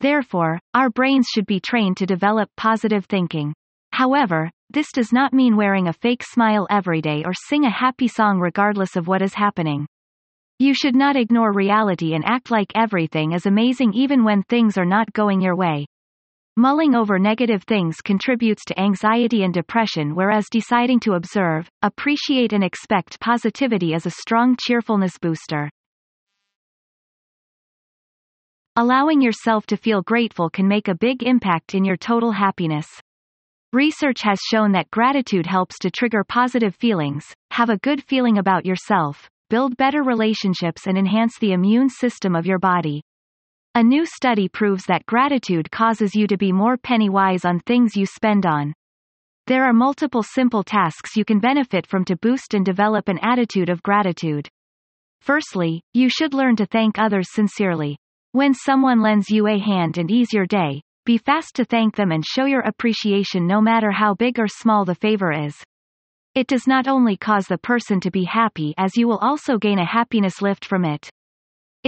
Therefore, 0.00 0.60
our 0.74 0.90
brains 0.90 1.28
should 1.32 1.46
be 1.46 1.60
trained 1.60 1.96
to 1.96 2.04
develop 2.04 2.50
positive 2.54 3.06
thinking. 3.06 3.54
However, 3.92 4.50
this 4.68 4.92
does 4.92 5.14
not 5.14 5.32
mean 5.32 5.56
wearing 5.56 5.88
a 5.88 5.94
fake 5.94 6.22
smile 6.22 6.66
every 6.68 7.00
day 7.00 7.22
or 7.24 7.32
sing 7.32 7.64
a 7.64 7.70
happy 7.70 8.06
song 8.06 8.38
regardless 8.38 8.96
of 8.96 9.08
what 9.08 9.22
is 9.22 9.32
happening. 9.32 9.86
You 10.58 10.74
should 10.74 10.94
not 10.94 11.16
ignore 11.16 11.52
reality 11.52 12.12
and 12.12 12.22
act 12.26 12.50
like 12.50 12.70
everything 12.74 13.32
is 13.32 13.46
amazing 13.46 13.94
even 13.94 14.24
when 14.24 14.42
things 14.42 14.76
are 14.76 14.84
not 14.84 15.10
going 15.14 15.40
your 15.40 15.56
way. 15.56 15.86
Mulling 16.58 16.96
over 16.96 17.20
negative 17.20 17.62
things 17.62 17.98
contributes 18.00 18.64
to 18.64 18.80
anxiety 18.80 19.44
and 19.44 19.54
depression 19.54 20.16
whereas 20.16 20.48
deciding 20.50 20.98
to 20.98 21.12
observe, 21.12 21.70
appreciate 21.82 22.52
and 22.52 22.64
expect 22.64 23.20
positivity 23.20 23.94
is 23.94 24.06
a 24.06 24.10
strong 24.10 24.56
cheerfulness 24.58 25.12
booster. 25.22 25.70
Allowing 28.74 29.20
yourself 29.20 29.66
to 29.66 29.76
feel 29.76 30.02
grateful 30.02 30.50
can 30.50 30.66
make 30.66 30.88
a 30.88 30.96
big 30.96 31.22
impact 31.22 31.76
in 31.76 31.84
your 31.84 31.96
total 31.96 32.32
happiness. 32.32 32.88
Research 33.72 34.22
has 34.22 34.40
shown 34.50 34.72
that 34.72 34.90
gratitude 34.90 35.46
helps 35.46 35.78
to 35.78 35.92
trigger 35.92 36.24
positive 36.28 36.74
feelings, 36.74 37.24
have 37.52 37.70
a 37.70 37.78
good 37.78 38.02
feeling 38.02 38.38
about 38.38 38.66
yourself, 38.66 39.30
build 39.48 39.76
better 39.76 40.02
relationships 40.02 40.88
and 40.88 40.98
enhance 40.98 41.38
the 41.38 41.52
immune 41.52 41.88
system 41.88 42.34
of 42.34 42.46
your 42.46 42.58
body. 42.58 43.00
A 43.78 43.82
new 43.84 44.04
study 44.06 44.48
proves 44.48 44.86
that 44.86 45.06
gratitude 45.06 45.70
causes 45.70 46.12
you 46.12 46.26
to 46.26 46.36
be 46.36 46.50
more 46.50 46.76
penny 46.76 47.08
wise 47.08 47.44
on 47.44 47.60
things 47.60 47.94
you 47.94 48.06
spend 48.06 48.44
on. 48.44 48.74
There 49.46 49.62
are 49.62 49.72
multiple 49.72 50.24
simple 50.24 50.64
tasks 50.64 51.14
you 51.14 51.24
can 51.24 51.38
benefit 51.38 51.86
from 51.86 52.04
to 52.06 52.16
boost 52.16 52.54
and 52.54 52.66
develop 52.66 53.06
an 53.06 53.20
attitude 53.22 53.68
of 53.68 53.80
gratitude. 53.84 54.48
Firstly, 55.20 55.80
you 55.94 56.08
should 56.08 56.34
learn 56.34 56.56
to 56.56 56.66
thank 56.66 56.98
others 56.98 57.28
sincerely. 57.30 57.96
When 58.32 58.52
someone 58.52 59.00
lends 59.00 59.30
you 59.30 59.46
a 59.46 59.60
hand 59.60 59.96
and 59.96 60.10
ease 60.10 60.32
your 60.32 60.46
day, 60.46 60.82
be 61.04 61.16
fast 61.16 61.54
to 61.54 61.64
thank 61.64 61.94
them 61.94 62.10
and 62.10 62.26
show 62.26 62.46
your 62.46 62.62
appreciation 62.62 63.46
no 63.46 63.60
matter 63.60 63.92
how 63.92 64.14
big 64.14 64.40
or 64.40 64.48
small 64.48 64.84
the 64.86 64.96
favor 64.96 65.30
is. 65.30 65.54
It 66.34 66.48
does 66.48 66.66
not 66.66 66.88
only 66.88 67.16
cause 67.16 67.46
the 67.46 67.58
person 67.58 68.00
to 68.00 68.10
be 68.10 68.24
happy 68.24 68.74
as 68.76 68.96
you 68.96 69.06
will 69.06 69.18
also 69.18 69.56
gain 69.56 69.78
a 69.78 69.86
happiness 69.86 70.42
lift 70.42 70.64
from 70.64 70.84
it. 70.84 71.08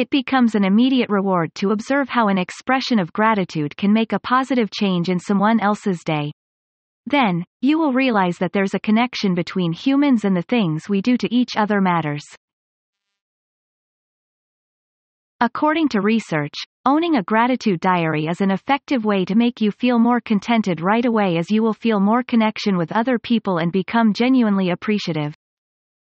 It 0.00 0.08
becomes 0.08 0.54
an 0.54 0.64
immediate 0.64 1.10
reward 1.10 1.54
to 1.56 1.72
observe 1.72 2.08
how 2.08 2.28
an 2.28 2.38
expression 2.38 2.98
of 2.98 3.12
gratitude 3.12 3.76
can 3.76 3.92
make 3.92 4.14
a 4.14 4.18
positive 4.18 4.70
change 4.70 5.10
in 5.10 5.18
someone 5.18 5.60
else's 5.60 6.02
day. 6.02 6.32
Then, 7.04 7.44
you 7.60 7.78
will 7.78 7.92
realize 7.92 8.38
that 8.38 8.54
there's 8.54 8.72
a 8.72 8.80
connection 8.80 9.34
between 9.34 9.74
humans 9.74 10.24
and 10.24 10.34
the 10.34 10.40
things 10.40 10.88
we 10.88 11.02
do 11.02 11.18
to 11.18 11.28
each 11.30 11.54
other 11.54 11.82
matters. 11.82 12.24
According 15.38 15.90
to 15.90 16.00
research, 16.00 16.54
owning 16.86 17.16
a 17.16 17.22
gratitude 17.22 17.80
diary 17.80 18.24
is 18.24 18.40
an 18.40 18.52
effective 18.52 19.04
way 19.04 19.26
to 19.26 19.34
make 19.34 19.60
you 19.60 19.70
feel 19.70 19.98
more 19.98 20.22
contented 20.22 20.80
right 20.80 21.04
away 21.04 21.36
as 21.36 21.50
you 21.50 21.62
will 21.62 21.74
feel 21.74 22.00
more 22.00 22.22
connection 22.22 22.78
with 22.78 22.90
other 22.92 23.18
people 23.18 23.58
and 23.58 23.70
become 23.70 24.14
genuinely 24.14 24.70
appreciative. 24.70 25.34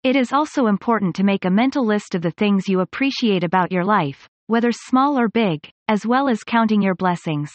It 0.06 0.14
is 0.14 0.32
also 0.32 0.68
important 0.68 1.16
to 1.16 1.24
make 1.24 1.44
a 1.44 1.50
mental 1.50 1.84
list 1.84 2.14
of 2.14 2.22
the 2.22 2.30
things 2.30 2.68
you 2.68 2.78
appreciate 2.78 3.42
about 3.42 3.72
your 3.72 3.84
life, 3.84 4.28
whether 4.46 4.70
small 4.70 5.18
or 5.18 5.28
big, 5.28 5.68
as 5.88 6.06
well 6.06 6.28
as 6.28 6.44
counting 6.44 6.80
your 6.80 6.94
blessings. 6.94 7.50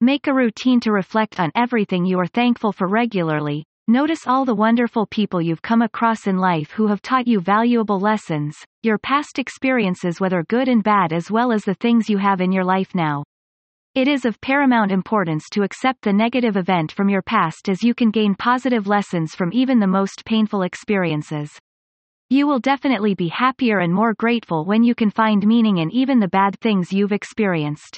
Make 0.00 0.28
a 0.28 0.32
routine 0.32 0.78
to 0.82 0.92
reflect 0.92 1.40
on 1.40 1.50
everything 1.56 2.04
you 2.04 2.20
are 2.20 2.28
thankful 2.28 2.70
for 2.70 2.86
regularly. 2.86 3.64
Notice 3.88 4.24
all 4.24 4.44
the 4.44 4.54
wonderful 4.54 5.08
people 5.08 5.42
you've 5.42 5.62
come 5.62 5.82
across 5.82 6.28
in 6.28 6.38
life 6.38 6.70
who 6.70 6.86
have 6.86 7.02
taught 7.02 7.26
you 7.26 7.40
valuable 7.40 7.98
lessons, 7.98 8.56
your 8.84 8.98
past 8.98 9.40
experiences 9.40 10.20
whether 10.20 10.44
good 10.44 10.68
and 10.68 10.84
bad 10.84 11.12
as 11.12 11.28
well 11.28 11.50
as 11.50 11.64
the 11.64 11.74
things 11.74 12.08
you 12.08 12.18
have 12.18 12.40
in 12.40 12.52
your 12.52 12.64
life 12.64 12.94
now. 12.94 13.24
It 13.96 14.06
is 14.06 14.24
of 14.24 14.40
paramount 14.40 14.90
importance 14.90 15.48
to 15.52 15.62
accept 15.62 16.02
the 16.02 16.12
negative 16.12 16.56
event 16.56 16.90
from 16.90 17.08
your 17.08 17.22
past 17.22 17.68
as 17.68 17.82
you 17.82 17.94
can 17.94 18.10
gain 18.10 18.34
positive 18.36 18.86
lessons 18.86 19.34
from 19.34 19.52
even 19.52 19.80
the 19.80 19.86
most 19.86 20.24
painful 20.24 20.62
experiences. 20.62 21.50
You 22.34 22.48
will 22.48 22.58
definitely 22.58 23.14
be 23.14 23.28
happier 23.28 23.78
and 23.78 23.94
more 23.94 24.12
grateful 24.12 24.64
when 24.64 24.82
you 24.82 24.96
can 24.96 25.08
find 25.08 25.46
meaning 25.46 25.78
in 25.78 25.88
even 25.92 26.18
the 26.18 26.26
bad 26.26 26.58
things 26.58 26.92
you've 26.92 27.12
experienced. 27.12 27.96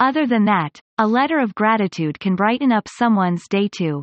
Other 0.00 0.26
than 0.26 0.46
that, 0.46 0.80
a 0.98 1.06
letter 1.06 1.38
of 1.38 1.54
gratitude 1.54 2.18
can 2.18 2.34
brighten 2.34 2.72
up 2.72 2.88
someone's 2.88 3.46
day 3.46 3.68
too. 3.68 4.02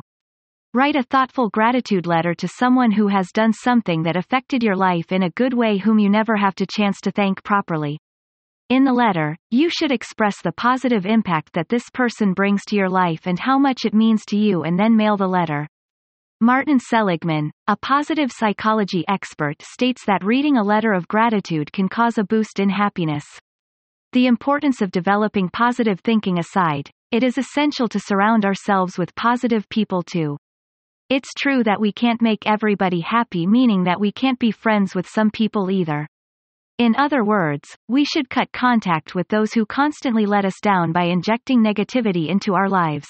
Write 0.72 0.96
a 0.96 1.02
thoughtful 1.02 1.50
gratitude 1.50 2.06
letter 2.06 2.32
to 2.32 2.48
someone 2.48 2.92
who 2.92 3.08
has 3.08 3.28
done 3.34 3.52
something 3.52 4.04
that 4.04 4.16
affected 4.16 4.62
your 4.62 4.76
life 4.76 5.12
in 5.12 5.24
a 5.24 5.30
good 5.32 5.52
way 5.52 5.76
whom 5.76 5.98
you 5.98 6.08
never 6.08 6.34
have 6.34 6.54
to 6.54 6.66
chance 6.66 6.98
to 7.02 7.10
thank 7.10 7.44
properly. 7.44 7.98
In 8.70 8.84
the 8.84 8.94
letter, 8.94 9.36
you 9.50 9.68
should 9.68 9.92
express 9.92 10.40
the 10.40 10.52
positive 10.52 11.04
impact 11.04 11.52
that 11.52 11.68
this 11.68 11.90
person 11.92 12.32
brings 12.32 12.64
to 12.68 12.76
your 12.76 12.88
life 12.88 13.26
and 13.26 13.38
how 13.38 13.58
much 13.58 13.84
it 13.84 13.92
means 13.92 14.24
to 14.28 14.38
you 14.38 14.62
and 14.62 14.78
then 14.78 14.96
mail 14.96 15.18
the 15.18 15.28
letter. 15.28 15.68
Martin 16.40 16.78
Seligman, 16.78 17.50
a 17.66 17.76
positive 17.76 18.30
psychology 18.30 19.04
expert 19.08 19.60
states 19.60 20.04
that 20.06 20.22
reading 20.22 20.56
a 20.56 20.62
letter 20.62 20.92
of 20.92 21.08
gratitude 21.08 21.72
can 21.72 21.88
cause 21.88 22.16
a 22.16 22.22
boost 22.22 22.60
in 22.60 22.70
happiness. 22.70 23.24
The 24.12 24.28
importance 24.28 24.80
of 24.80 24.92
developing 24.92 25.48
positive 25.48 25.98
thinking 25.98 26.38
aside, 26.38 26.88
it 27.10 27.24
is 27.24 27.38
essential 27.38 27.88
to 27.88 27.98
surround 27.98 28.44
ourselves 28.44 28.96
with 28.96 29.16
positive 29.16 29.68
people 29.68 30.04
too. 30.04 30.36
It's 31.08 31.34
true 31.36 31.64
that 31.64 31.80
we 31.80 31.90
can't 31.90 32.22
make 32.22 32.46
everybody 32.46 33.00
happy 33.00 33.44
meaning 33.44 33.82
that 33.82 33.98
we 33.98 34.12
can't 34.12 34.38
be 34.38 34.52
friends 34.52 34.94
with 34.94 35.08
some 35.08 35.32
people 35.32 35.72
either. 35.72 36.06
In 36.78 36.94
other 36.94 37.24
words, 37.24 37.76
we 37.88 38.04
should 38.04 38.30
cut 38.30 38.52
contact 38.52 39.12
with 39.16 39.26
those 39.26 39.54
who 39.54 39.66
constantly 39.66 40.24
let 40.24 40.44
us 40.44 40.60
down 40.62 40.92
by 40.92 41.06
injecting 41.06 41.64
negativity 41.64 42.28
into 42.28 42.54
our 42.54 42.68
lives. 42.68 43.08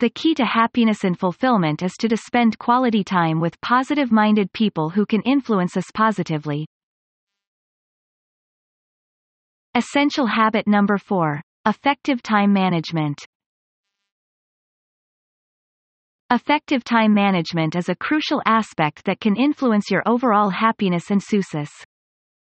The 0.00 0.10
key 0.10 0.34
to 0.34 0.44
happiness 0.44 1.04
and 1.04 1.16
fulfillment 1.16 1.82
is 1.82 1.92
to, 2.00 2.16
spend 2.16 2.58
quality 2.58 3.04
time 3.04 3.40
with 3.40 3.60
positive-minded 3.60 4.52
people 4.52 4.90
who 4.90 5.06
can 5.06 5.22
influence 5.22 5.76
us 5.76 5.86
positively. 5.94 6.66
Essential 9.76 10.26
habit 10.26 10.66
number 10.66 10.98
4. 10.98 11.40
Effective 11.66 12.22
time 12.22 12.52
management. 12.52 13.24
Effective 16.30 16.82
time 16.82 17.14
management 17.14 17.76
is 17.76 17.88
a 17.88 17.94
crucial 17.94 18.42
aspect 18.46 19.04
that 19.04 19.20
can 19.20 19.36
influence 19.36 19.90
your 19.90 20.02
overall 20.06 20.50
happiness 20.50 21.10
and 21.10 21.22
success. 21.22 21.70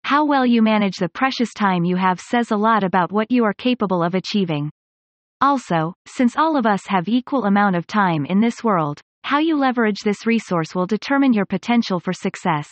How 0.04 0.24
well 0.24 0.46
you 0.46 0.62
manage 0.62 0.96
the 0.96 1.08
precious 1.08 1.52
time 1.52 1.84
you 1.84 1.96
have 1.96 2.20
says 2.20 2.52
a 2.52 2.56
lot 2.56 2.84
about 2.84 3.10
what 3.10 3.30
you 3.30 3.44
are 3.44 3.54
capable 3.54 4.02
of 4.02 4.14
achieving. 4.14 4.70
Also, 5.42 5.92
since 6.06 6.36
all 6.36 6.56
of 6.56 6.66
us 6.66 6.86
have 6.86 7.08
equal 7.08 7.46
amount 7.46 7.74
of 7.74 7.84
time 7.88 8.24
in 8.24 8.40
this 8.40 8.62
world, 8.62 9.00
how 9.24 9.40
you 9.40 9.56
leverage 9.56 9.98
this 10.04 10.24
resource 10.24 10.72
will 10.72 10.86
determine 10.86 11.32
your 11.32 11.46
potential 11.46 11.98
for 11.98 12.12
success. 12.12 12.68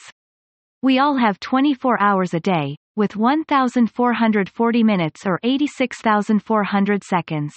We 0.81 1.01
all 1.01 1.17
have 1.17 1.41
24 1.41 2.01
hours 2.01 2.33
a 2.33 2.39
day, 2.39 2.77
with 2.95 3.17
1,440 3.17 4.85
minutes 4.85 5.27
or 5.27 5.41
86,400 5.43 7.03
seconds. 7.03 7.53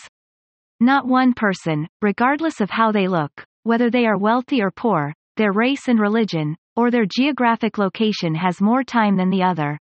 Not 0.80 1.08
one 1.08 1.34
person, 1.34 1.88
regardless 2.02 2.60
of 2.60 2.72
how 2.72 2.92
they 2.92 3.08
look, 3.08 3.46
whether 3.62 3.92
they 3.92 4.08
are 4.08 4.18
wealthy 4.18 4.64
or 4.64 4.72
poor, 4.72 5.14
their 5.38 5.52
race 5.52 5.88
and 5.88 6.00
religion, 6.00 6.56
or 6.76 6.90
their 6.90 7.06
geographic 7.06 7.78
location 7.78 8.34
has 8.34 8.60
more 8.60 8.84
time 8.84 9.16
than 9.16 9.30
the 9.30 9.44
other. 9.44 9.78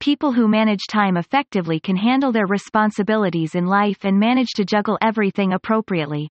People 0.00 0.32
who 0.32 0.48
manage 0.48 0.86
time 0.88 1.18
effectively 1.18 1.78
can 1.78 1.94
handle 1.94 2.32
their 2.32 2.46
responsibilities 2.46 3.54
in 3.54 3.66
life 3.66 3.98
and 4.02 4.18
manage 4.18 4.48
to 4.56 4.64
juggle 4.64 4.96
everything 5.02 5.52
appropriately. 5.52 6.30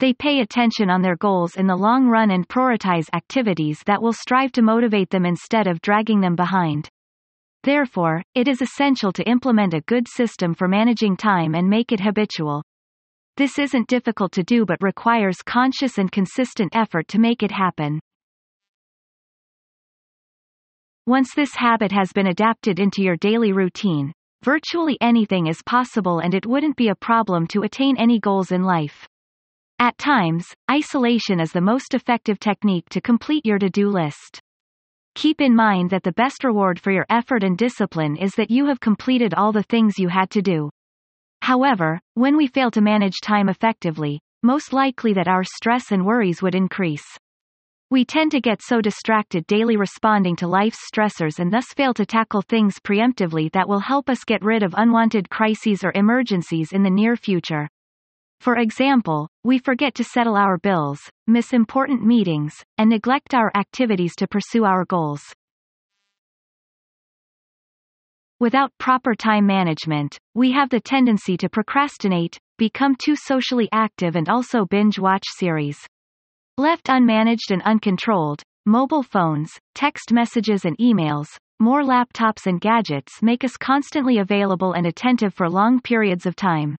They 0.00 0.12
pay 0.12 0.40
attention 0.40 0.90
on 0.90 1.00
their 1.00 1.14
goals 1.14 1.54
in 1.54 1.68
the 1.68 1.76
long 1.76 2.08
run 2.08 2.32
and 2.32 2.48
prioritize 2.48 3.06
activities 3.14 3.84
that 3.86 4.02
will 4.02 4.12
strive 4.12 4.50
to 4.52 4.62
motivate 4.62 5.10
them 5.10 5.24
instead 5.24 5.68
of 5.68 5.80
dragging 5.80 6.20
them 6.20 6.34
behind. 6.34 6.88
Therefore, 7.62 8.20
it 8.34 8.48
is 8.48 8.62
essential 8.62 9.12
to 9.12 9.28
implement 9.28 9.74
a 9.74 9.82
good 9.82 10.08
system 10.08 10.52
for 10.52 10.66
managing 10.66 11.16
time 11.16 11.54
and 11.54 11.70
make 11.70 11.92
it 11.92 12.00
habitual. 12.00 12.64
This 13.36 13.60
isn't 13.60 13.86
difficult 13.86 14.32
to 14.32 14.42
do 14.42 14.66
but 14.66 14.82
requires 14.82 15.40
conscious 15.42 15.98
and 15.98 16.10
consistent 16.10 16.74
effort 16.74 17.06
to 17.08 17.20
make 17.20 17.44
it 17.44 17.52
happen. 17.52 18.00
Once 21.08 21.32
this 21.34 21.54
habit 21.54 21.90
has 21.90 22.12
been 22.12 22.26
adapted 22.26 22.78
into 22.78 23.02
your 23.02 23.16
daily 23.16 23.50
routine, 23.50 24.12
virtually 24.42 24.98
anything 25.00 25.46
is 25.46 25.62
possible 25.62 26.18
and 26.18 26.34
it 26.34 26.44
wouldn't 26.44 26.76
be 26.76 26.88
a 26.88 26.94
problem 26.94 27.46
to 27.46 27.62
attain 27.62 27.96
any 27.96 28.20
goals 28.20 28.52
in 28.52 28.62
life. 28.62 29.08
At 29.78 29.96
times, 29.96 30.44
isolation 30.70 31.40
is 31.40 31.50
the 31.50 31.62
most 31.62 31.94
effective 31.94 32.38
technique 32.38 32.90
to 32.90 33.00
complete 33.00 33.46
your 33.46 33.58
to-do 33.58 33.88
list. 33.88 34.38
Keep 35.14 35.40
in 35.40 35.56
mind 35.56 35.88
that 35.88 36.02
the 36.02 36.12
best 36.12 36.44
reward 36.44 36.78
for 36.78 36.90
your 36.90 37.06
effort 37.08 37.42
and 37.42 37.56
discipline 37.56 38.18
is 38.18 38.32
that 38.34 38.50
you 38.50 38.66
have 38.66 38.78
completed 38.78 39.32
all 39.32 39.50
the 39.50 39.62
things 39.62 39.98
you 39.98 40.08
had 40.08 40.28
to 40.28 40.42
do. 40.42 40.68
However, 41.40 41.98
when 42.16 42.36
we 42.36 42.48
fail 42.48 42.70
to 42.72 42.82
manage 42.82 43.22
time 43.22 43.48
effectively, 43.48 44.20
most 44.42 44.74
likely 44.74 45.14
that 45.14 45.26
our 45.26 45.42
stress 45.42 45.90
and 45.90 46.04
worries 46.04 46.42
would 46.42 46.54
increase. 46.54 47.16
We 47.90 48.04
tend 48.04 48.32
to 48.32 48.40
get 48.42 48.60
so 48.60 48.82
distracted 48.82 49.46
daily 49.46 49.78
responding 49.78 50.36
to 50.36 50.46
life's 50.46 50.90
stressors 50.92 51.38
and 51.38 51.50
thus 51.50 51.72
fail 51.74 51.94
to 51.94 52.04
tackle 52.04 52.42
things 52.42 52.78
preemptively 52.78 53.50
that 53.52 53.66
will 53.66 53.78
help 53.78 54.10
us 54.10 54.24
get 54.24 54.44
rid 54.44 54.62
of 54.62 54.74
unwanted 54.76 55.30
crises 55.30 55.82
or 55.82 55.92
emergencies 55.94 56.72
in 56.72 56.82
the 56.82 56.90
near 56.90 57.16
future. 57.16 57.66
For 58.40 58.56
example, 58.56 59.26
we 59.42 59.58
forget 59.58 59.94
to 59.94 60.04
settle 60.04 60.36
our 60.36 60.58
bills, 60.58 61.00
miss 61.26 61.54
important 61.54 62.04
meetings, 62.04 62.54
and 62.76 62.90
neglect 62.90 63.32
our 63.32 63.50
activities 63.56 64.14
to 64.16 64.28
pursue 64.28 64.66
our 64.66 64.84
goals. 64.84 65.22
Without 68.38 68.70
proper 68.76 69.14
time 69.14 69.46
management, 69.46 70.18
we 70.34 70.52
have 70.52 70.68
the 70.68 70.80
tendency 70.80 71.38
to 71.38 71.48
procrastinate, 71.48 72.38
become 72.58 72.96
too 73.02 73.16
socially 73.16 73.70
active 73.72 74.14
and 74.14 74.28
also 74.28 74.66
binge 74.66 74.98
watch 74.98 75.24
series. 75.38 75.78
Left 76.58 76.86
unmanaged 76.86 77.52
and 77.52 77.62
uncontrolled, 77.62 78.42
mobile 78.66 79.04
phones, 79.04 79.52
text 79.76 80.12
messages 80.12 80.64
and 80.64 80.76
emails, 80.78 81.28
more 81.60 81.84
laptops 81.84 82.48
and 82.48 82.60
gadgets 82.60 83.22
make 83.22 83.44
us 83.44 83.56
constantly 83.56 84.18
available 84.18 84.72
and 84.72 84.84
attentive 84.84 85.32
for 85.32 85.48
long 85.48 85.80
periods 85.80 86.26
of 86.26 86.34
time. 86.34 86.74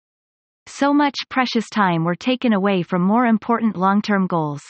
So 0.67 0.93
much 0.93 1.15
precious 1.29 1.71
time 1.71 2.03
were 2.03 2.17
taken 2.17 2.55
away 2.55 2.83
from 2.83 3.03
more 3.03 3.27
important 3.27 3.77
long-term 3.77 4.27
goals. 4.27 4.63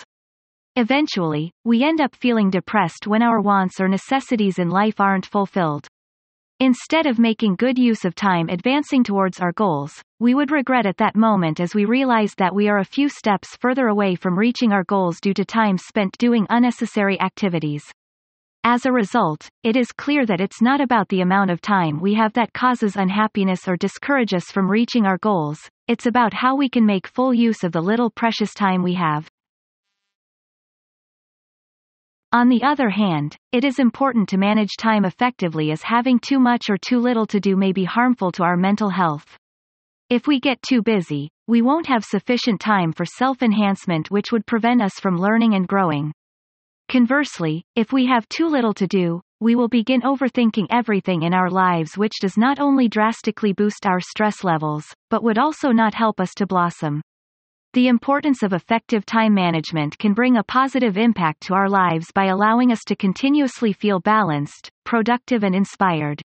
Eventually, 0.76 1.52
we 1.64 1.82
end 1.82 2.02
up 2.02 2.14
feeling 2.14 2.50
depressed 2.50 3.06
when 3.06 3.22
our 3.22 3.40
wants 3.40 3.80
or 3.80 3.88
necessities 3.88 4.58
in 4.58 4.68
life 4.68 5.00
aren't 5.00 5.24
fulfilled. 5.24 5.88
Instead 6.60 7.06
of 7.06 7.20
making 7.20 7.54
good 7.54 7.78
use 7.78 8.04
of 8.04 8.16
time 8.16 8.48
advancing 8.48 9.04
towards 9.04 9.38
our 9.38 9.52
goals, 9.52 10.02
we 10.18 10.34
would 10.34 10.50
regret 10.50 10.86
at 10.86 10.96
that 10.96 11.14
moment 11.14 11.60
as 11.60 11.72
we 11.72 11.84
realized 11.84 12.36
that 12.38 12.52
we 12.52 12.68
are 12.68 12.78
a 12.78 12.84
few 12.84 13.08
steps 13.08 13.54
further 13.60 13.86
away 13.86 14.16
from 14.16 14.36
reaching 14.36 14.72
our 14.72 14.82
goals 14.82 15.20
due 15.20 15.32
to 15.32 15.44
time 15.44 15.78
spent 15.78 16.18
doing 16.18 16.48
unnecessary 16.50 17.20
activities. 17.20 17.84
As 18.64 18.86
a 18.86 18.92
result, 18.92 19.48
it 19.62 19.76
is 19.76 19.92
clear 19.92 20.26
that 20.26 20.40
it's 20.40 20.60
not 20.60 20.80
about 20.80 21.08
the 21.10 21.20
amount 21.20 21.52
of 21.52 21.60
time 21.60 22.00
we 22.00 22.14
have 22.14 22.32
that 22.32 22.52
causes 22.52 22.96
unhappiness 22.96 23.68
or 23.68 23.76
discourages 23.76 24.42
us 24.42 24.50
from 24.50 24.68
reaching 24.68 25.06
our 25.06 25.18
goals, 25.18 25.60
it's 25.86 26.06
about 26.06 26.34
how 26.34 26.56
we 26.56 26.68
can 26.68 26.84
make 26.84 27.06
full 27.06 27.32
use 27.32 27.62
of 27.62 27.70
the 27.70 27.80
little 27.80 28.10
precious 28.10 28.52
time 28.52 28.82
we 28.82 28.94
have. 28.94 29.27
On 32.30 32.50
the 32.50 32.62
other 32.62 32.90
hand, 32.90 33.38
it 33.52 33.64
is 33.64 33.78
important 33.78 34.28
to 34.28 34.36
manage 34.36 34.76
time 34.76 35.06
effectively 35.06 35.70
as 35.70 35.82
having 35.82 36.18
too 36.18 36.38
much 36.38 36.68
or 36.68 36.76
too 36.76 36.98
little 36.98 37.24
to 37.24 37.40
do 37.40 37.56
may 37.56 37.72
be 37.72 37.84
harmful 37.84 38.30
to 38.32 38.42
our 38.42 38.56
mental 38.56 38.90
health. 38.90 39.24
If 40.10 40.26
we 40.26 40.38
get 40.38 40.60
too 40.60 40.82
busy, 40.82 41.30
we 41.46 41.62
won't 41.62 41.86
have 41.86 42.04
sufficient 42.04 42.60
time 42.60 42.92
for 42.92 43.06
self-enhancement 43.06 44.10
which 44.10 44.30
would 44.30 44.44
prevent 44.44 44.82
us 44.82 45.00
from 45.00 45.16
learning 45.16 45.54
and 45.54 45.66
growing. 45.66 46.12
Conversely, 46.90 47.64
if 47.76 47.94
we 47.94 48.04
have 48.04 48.28
too 48.28 48.46
little 48.46 48.74
to 48.74 48.86
do, 48.86 49.22
we 49.40 49.54
will 49.54 49.68
begin 49.68 50.02
overthinking 50.02 50.66
everything 50.68 51.22
in 51.22 51.32
our 51.32 51.48
lives 51.48 51.96
which 51.96 52.20
does 52.20 52.36
not 52.36 52.60
only 52.60 52.88
drastically 52.88 53.54
boost 53.54 53.86
our 53.86 54.00
stress 54.00 54.44
levels, 54.44 54.84
but 55.08 55.22
would 55.22 55.38
also 55.38 55.70
not 55.70 55.94
help 55.94 56.20
us 56.20 56.34
to 56.36 56.46
blossom. 56.46 57.00
The 57.74 57.88
importance 57.88 58.42
of 58.42 58.54
effective 58.54 59.04
time 59.04 59.34
management 59.34 59.98
can 59.98 60.14
bring 60.14 60.38
a 60.38 60.42
positive 60.42 60.96
impact 60.96 61.42
to 61.42 61.54
our 61.54 61.68
lives 61.68 62.06
by 62.14 62.26
allowing 62.26 62.72
us 62.72 62.80
to 62.86 62.96
continuously 62.96 63.74
feel 63.74 64.00
balanced, 64.00 64.70
productive 64.84 65.44
and 65.44 65.54
inspired. 65.54 66.22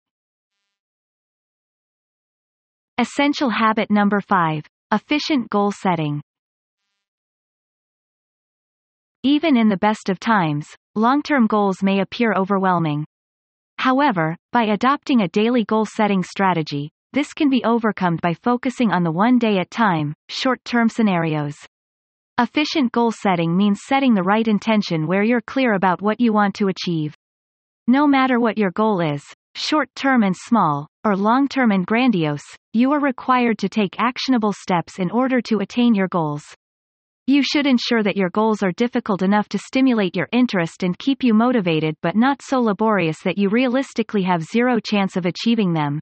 Essential 2.98 3.50
habit 3.50 3.89
number 3.89 4.19
5. 4.19 4.65
Efficient 4.91 5.50
goal 5.50 5.72
setting. 5.72 6.22
Even 9.24 9.55
in 9.55 9.69
the 9.69 9.77
best 9.77 10.10
of 10.10 10.19
times, 10.19 10.67
long-term 10.96 11.48
goals 11.48 11.81
may 11.81 12.01
appear 12.01 12.34
overwhelming. 12.34 13.05
However, 13.77 14.36
by 14.51 14.63
adopting 14.63 15.22
a 15.22 15.29
daily 15.29 15.63
goal-setting 15.63 16.24
strategy, 16.24 16.91
this 17.12 17.34
can 17.34 17.50
be 17.50 17.63
overcome 17.63 18.18
by 18.22 18.34
focusing 18.34 18.92
on 18.92 19.04
the 19.04 19.12
one 19.12 19.39
day 19.39 19.58
at 19.58 19.72
time, 19.72 20.13
short-term 20.30 20.89
scenarios. 20.89 21.56
Efficient 22.39 22.92
goal 22.92 23.12
setting 23.12 23.58
means 23.58 23.82
setting 23.88 24.13
the 24.13 24.24
right 24.24 24.48
intention 24.48 25.08
where 25.08 25.24
you're 25.24 25.42
clear 25.42 25.74
about 25.74 26.01
what 26.01 26.22
you 26.22 26.32
want 26.32 26.54
to 26.56 26.68
achieve. 26.68 27.16
No 27.88 28.06
matter 28.06 28.39
what 28.39 28.58
your 28.58 28.72
goal 28.72 29.01
is, 29.01 29.24
short-term 29.56 30.24
and 30.24 30.36
small, 30.38 30.88
or 31.04 31.16
long-term 31.16 31.72
and 31.72 31.86
grandiose, 31.86 32.46
you 32.74 32.92
are 32.92 33.00
required 33.00 33.58
to 33.58 33.70
take 33.70 34.00
actionable 34.00 34.54
steps 34.54 35.00
in 35.00 35.10
order 35.10 35.42
to 35.42 35.60
attain 35.60 35.96
your 35.96 36.08
goals. 36.08 36.44
You 37.25 37.44
should 37.44 37.68
ensure 37.68 38.04
that 38.04 38.18
your 38.18 38.30
goals 38.30 38.63
are 38.63 38.72
difficult 38.72 39.22
enough 39.22 39.50
to 39.50 39.58
stimulate 39.58 40.16
your 40.16 40.30
interest 40.32 40.84
and 40.84 40.98
keep 40.98 41.24
you 41.24 41.34
motivated 41.34 41.96
but 42.01 42.16
not 42.16 42.42
so 42.42 42.60
laborious 42.60 43.18
that 43.24 43.38
you 43.38 43.50
realistically 43.50 44.24
have 44.24 44.44
zero 44.44 44.80
chance 44.80 45.16
of 45.16 45.25
achieving 45.25 45.74
them. 45.74 46.00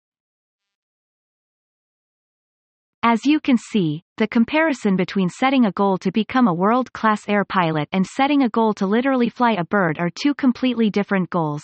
As 3.09 3.25
you 3.25 3.39
can 3.39 3.57
see, 3.57 4.03
the 4.17 4.27
comparison 4.27 4.97
between 4.97 5.29
setting 5.29 5.63
a 5.63 5.71
goal 5.71 5.97
to 5.99 6.11
become 6.11 6.49
a 6.49 6.53
world-class 6.53 7.29
air 7.29 7.45
pilot 7.45 7.87
and 7.93 8.05
setting 8.05 8.43
a 8.43 8.49
goal 8.49 8.73
to 8.73 8.85
literally 8.85 9.29
fly 9.29 9.53
a 9.53 9.63
bird 9.63 9.97
are 9.97 10.09
two 10.09 10.33
completely 10.33 10.89
different 10.89 11.29
goals. 11.29 11.63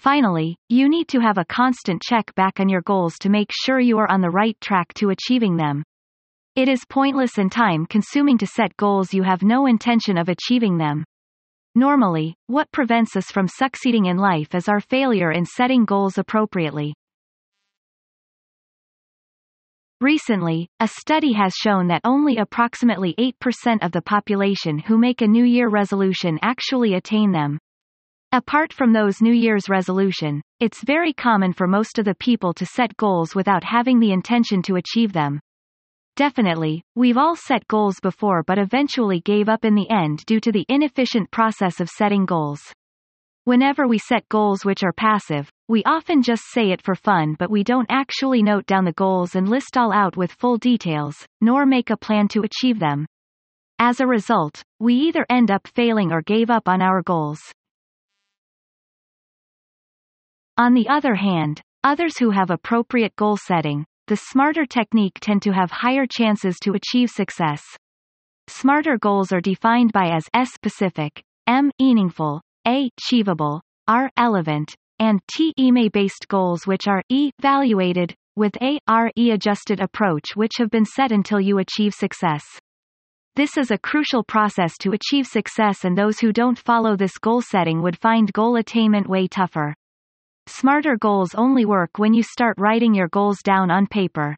Finally, 0.00 0.56
you 0.68 0.88
need 0.88 1.06
to 1.06 1.20
have 1.20 1.38
a 1.38 1.44
constant 1.44 2.02
check 2.02 2.34
back 2.34 2.58
on 2.58 2.68
your 2.68 2.82
goals 2.82 3.14
to 3.20 3.28
make 3.28 3.52
sure 3.52 3.78
you 3.78 3.98
are 3.98 4.10
on 4.10 4.20
the 4.20 4.30
right 4.30 4.60
track 4.60 4.92
to 4.94 5.10
achieving 5.10 5.56
them. 5.56 5.84
It 6.56 6.68
is 6.68 6.80
pointless 6.88 7.38
and 7.38 7.52
time-consuming 7.52 8.38
to 8.38 8.46
set 8.48 8.76
goals 8.76 9.14
you 9.14 9.22
have 9.22 9.44
no 9.44 9.66
intention 9.66 10.18
of 10.18 10.28
achieving 10.28 10.76
them. 10.76 11.04
Normally, 11.76 12.34
what 12.48 12.72
prevents 12.72 13.14
us 13.14 13.26
from 13.26 13.46
succeeding 13.46 14.06
in 14.06 14.16
life 14.16 14.56
is 14.56 14.68
our 14.68 14.80
failure 14.80 15.30
in 15.30 15.46
setting 15.46 15.84
goals 15.84 16.18
appropriately. 16.18 16.94
Recently, 20.00 20.68
a 20.78 20.86
study 20.86 21.32
has 21.32 21.54
shown 21.54 21.88
that 21.88 22.02
only 22.04 22.36
approximately 22.36 23.16
8% 23.18 23.82
of 23.82 23.90
the 23.90 24.00
population 24.00 24.78
who 24.78 24.96
make 24.96 25.22
a 25.22 25.26
New 25.26 25.42
Year 25.42 25.68
resolution 25.68 26.38
actually 26.40 26.94
attain 26.94 27.32
them. 27.32 27.58
Apart 28.30 28.72
from 28.72 28.92
those 28.92 29.20
New 29.20 29.32
Year's 29.32 29.68
resolution, 29.68 30.40
it's 30.60 30.84
very 30.84 31.12
common 31.12 31.52
for 31.52 31.66
most 31.66 31.98
of 31.98 32.04
the 32.04 32.14
people 32.14 32.52
to 32.54 32.64
set 32.64 32.96
goals 32.96 33.34
without 33.34 33.64
having 33.64 33.98
the 33.98 34.12
intention 34.12 34.62
to 34.62 34.76
achieve 34.76 35.12
them. 35.12 35.40
Definitely, 36.14 36.82
we've 36.94 37.16
all 37.16 37.34
set 37.34 37.66
goals 37.66 37.98
before 38.00 38.44
but 38.44 38.58
eventually 38.58 39.20
gave 39.20 39.48
up 39.48 39.64
in 39.64 39.74
the 39.74 39.90
end 39.90 40.24
due 40.26 40.40
to 40.40 40.52
the 40.52 40.66
inefficient 40.68 41.28
process 41.32 41.80
of 41.80 41.88
setting 41.88 42.24
goals. 42.24 42.60
Whenever 43.46 43.88
we 43.88 43.98
set 43.98 44.28
goals 44.28 44.64
which 44.64 44.84
are 44.84 44.92
passive, 44.92 45.50
we 45.68 45.84
often 45.84 46.22
just 46.22 46.42
say 46.50 46.70
it 46.70 46.80
for 46.80 46.94
fun 46.94 47.36
but 47.38 47.50
we 47.50 47.62
don't 47.62 47.86
actually 47.90 48.42
note 48.42 48.64
down 48.66 48.86
the 48.86 48.92
goals 48.92 49.34
and 49.34 49.48
list 49.48 49.76
all 49.76 49.92
out 49.92 50.16
with 50.16 50.32
full 50.32 50.56
details, 50.56 51.14
nor 51.42 51.66
make 51.66 51.90
a 51.90 51.96
plan 51.96 52.26
to 52.28 52.42
achieve 52.42 52.78
them. 52.78 53.06
As 53.78 54.00
a 54.00 54.06
result, 54.06 54.62
we 54.80 54.94
either 54.94 55.26
end 55.28 55.50
up 55.50 55.68
failing 55.68 56.10
or 56.10 56.22
gave 56.22 56.50
up 56.50 56.68
on 56.68 56.80
our 56.80 57.02
goals. 57.02 57.38
On 60.56 60.74
the 60.74 60.88
other 60.88 61.14
hand, 61.14 61.60
others 61.84 62.18
who 62.18 62.30
have 62.30 62.50
appropriate 62.50 63.14
goal 63.14 63.36
setting, 63.36 63.84
the 64.08 64.16
smarter 64.16 64.64
technique 64.64 65.18
tend 65.20 65.42
to 65.42 65.52
have 65.52 65.70
higher 65.70 66.06
chances 66.10 66.56
to 66.62 66.72
achieve 66.72 67.10
success. 67.10 67.62
Smarter 68.48 68.96
goals 68.96 69.32
are 69.32 69.40
defined 69.42 69.92
by 69.92 70.08
as 70.08 70.24
S 70.32 70.50
specific, 70.54 71.22
M 71.46 71.70
meaningful, 71.78 72.40
a 72.66 72.90
achievable, 72.98 73.60
R 73.86 74.10
relevant, 74.18 74.74
and 74.98 75.20
TEMA-based 75.28 76.28
goals 76.28 76.66
which 76.66 76.86
are 76.86 77.02
evaluated, 77.10 78.14
with 78.36 78.56
A 78.62 78.78
R 78.86 79.10
E 79.16 79.32
adjusted 79.32 79.80
approach 79.80 80.36
which 80.36 80.52
have 80.58 80.70
been 80.70 80.84
set 80.84 81.12
until 81.12 81.40
you 81.40 81.58
achieve 81.58 81.92
success. 81.92 82.44
This 83.36 83.56
is 83.56 83.70
a 83.70 83.78
crucial 83.78 84.24
process 84.24 84.76
to 84.78 84.92
achieve 84.92 85.26
success 85.26 85.84
and 85.84 85.96
those 85.96 86.18
who 86.18 86.32
don't 86.32 86.58
follow 86.58 86.96
this 86.96 87.18
goal 87.18 87.40
setting 87.40 87.82
would 87.82 87.98
find 87.98 88.32
goal 88.32 88.56
attainment 88.56 89.08
way 89.08 89.26
tougher. 89.26 89.74
Smarter 90.46 90.96
goals 90.96 91.34
only 91.34 91.64
work 91.64 91.98
when 91.98 92.14
you 92.14 92.22
start 92.22 92.56
writing 92.58 92.94
your 92.94 93.08
goals 93.08 93.38
down 93.44 93.70
on 93.70 93.86
paper. 93.86 94.34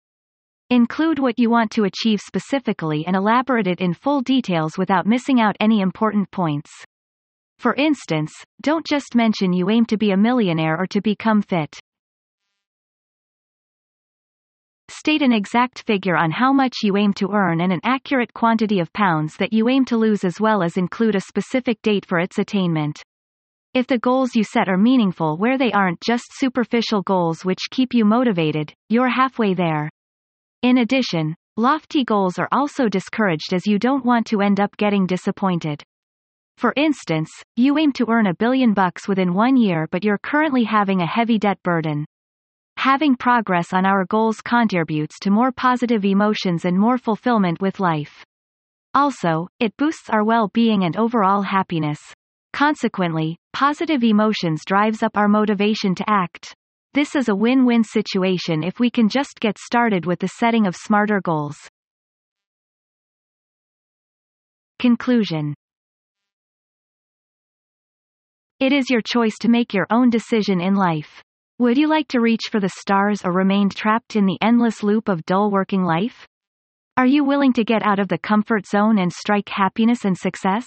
Include 0.69 1.19
what 1.19 1.39
you 1.39 1.51
want 1.51 1.71
to 1.73 1.85
achieve 1.85 2.21
specifically 2.21 3.05
and 3.07 3.17
elaborate 3.17 3.67
it 3.67 3.81
in 3.81 3.95
full 3.95 4.21
details 4.21 4.77
without 4.77 5.07
missing 5.07 5.41
out 5.41 5.57
any 5.61 5.81
important 5.81 6.31
points. 6.31 6.71
For 7.61 7.75
instance, 7.75 8.33
don't 8.63 8.87
just 8.87 9.15
mention 9.15 9.53
you 9.53 9.69
aim 9.69 9.85
to 9.87 9.99
be 9.99 10.13
a 10.13 10.17
millionaire 10.17 10.81
or 10.81 10.87
to 10.87 11.03
become 11.03 11.43
fit. 11.43 11.79
State 14.89 15.21
an 15.21 15.35
exact 15.35 15.83
figure 15.87 16.17
on 16.17 16.31
how 16.31 16.55
much 16.55 16.79
you 16.83 16.97
aim 16.97 17.13
to 17.13 17.33
earn 17.33 17.61
and 17.61 17.71
an 17.71 17.81
accurate 17.85 18.33
quantity 18.33 18.81
of 18.81 18.91
pounds 18.95 19.37
that 19.37 19.53
you 19.53 19.69
aim 19.69 19.85
to 19.85 19.99
lose 19.99 20.25
as 20.25 20.41
well 20.41 20.63
as 20.63 20.79
include 20.79 21.15
a 21.15 21.21
specific 21.21 21.83
date 21.83 22.07
for 22.07 22.19
its 22.19 22.39
attainment. 22.39 23.03
If 23.75 23.87
the 23.87 23.99
goals 23.99 24.35
you 24.35 24.43
set 24.43 24.71
are 24.71 24.79
meaningful 24.79 25.37
where 25.37 25.59
they 25.59 25.71
aren't 25.71 26.01
just 26.01 26.25
superficial 26.31 27.03
goals 27.03 27.45
which 27.45 27.69
keep 27.71 27.93
you 27.93 28.07
motivated, 28.07 28.73
you're 28.89 29.11
halfway 29.11 29.53
there. 29.53 29.91
In 30.63 30.79
addition, 30.79 31.35
lofty 31.59 32.05
goals 32.05 32.39
are 32.39 32.49
also 32.53 32.89
discouraged 32.89 33.53
as 33.53 33.67
you 33.67 33.79
don't 33.79 34.07
want 34.07 34.27
to 34.29 34.41
end 34.41 34.61
up 34.61 34.75
getting 34.79 35.07
disappointed. 35.07 35.85
For 36.61 36.75
instance, 36.77 37.31
you 37.57 37.79
aim 37.79 37.91
to 37.93 38.11
earn 38.11 38.27
a 38.27 38.35
billion 38.35 38.75
bucks 38.75 39.09
within 39.09 39.33
one 39.33 39.57
year 39.57 39.89
but 39.91 40.05
you're 40.05 40.19
currently 40.19 40.65
having 40.65 41.01
a 41.01 41.07
heavy 41.07 41.39
debt 41.39 41.57
burden. 41.63 42.05
Having 42.77 43.17
progress 43.17 43.73
on 43.73 43.87
our 43.87 44.05
goals 44.05 44.43
contributes 44.43 45.19
to 45.21 45.31
more 45.31 45.53
positive 45.53 46.05
emotions 46.05 46.67
and 46.67 46.79
more 46.79 46.99
fulfillment 46.99 47.63
with 47.63 47.81
life. 47.81 48.27
Also, 48.93 49.49
it 49.59 49.75
boosts 49.79 50.11
our 50.11 50.23
well-being 50.23 50.85
and 50.85 50.99
overall 50.99 51.41
happiness. 51.41 51.99
Consequently, 52.53 53.39
positive 53.55 54.05
emotions 54.05 54.61
drives 54.67 55.03
up 55.03 55.17
our 55.17 55.29
motivation 55.29 55.95
to 55.95 56.05
act. 56.11 56.55
This 56.93 57.17
is 57.17 57.31
a 57.31 57.35
win-win 57.35 57.85
situation 57.85 58.63
if 58.63 58.79
we 58.79 58.91
can 58.91 59.09
just 59.09 59.41
get 59.41 59.57
started 59.57 60.05
with 60.05 60.19
the 60.19 60.29
setting 60.29 60.67
of 60.67 60.77
smarter 60.77 61.23
goals. 61.23 61.57
Conclusion 64.79 65.55
it 68.61 68.75
is 68.75 68.91
your 68.91 69.01
choice 69.01 69.39
to 69.41 69.49
make 69.49 69.73
your 69.73 69.87
own 69.89 70.11
decision 70.11 70.61
in 70.61 70.75
life. 70.75 71.23
Would 71.59 71.79
you 71.79 71.89
like 71.89 72.09
to 72.09 72.21
reach 72.21 72.43
for 72.51 72.61
the 72.61 72.69
stars 72.69 73.23
or 73.25 73.33
remain 73.33 73.71
trapped 73.71 74.17
in 74.17 74.27
the 74.27 74.37
endless 74.43 74.83
loop 74.83 75.09
of 75.09 75.25
dull 75.25 75.51
working 75.51 75.83
life? 75.83 76.29
Are 76.99 77.07
you 77.07 77.25
willing 77.25 77.55
to 77.55 77.65
get 77.65 77.83
out 77.83 77.99
of 77.99 78.09
the 78.09 78.19
comfort 78.19 78.67
zone 78.67 78.99
and 78.99 79.11
strike 79.11 79.49
happiness 79.49 80.05
and 80.05 80.17
success? 80.17 80.67